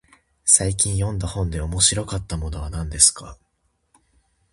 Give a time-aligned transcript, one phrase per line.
[0.45, 3.37] 最近読んだ本で面白かったものは何ですか。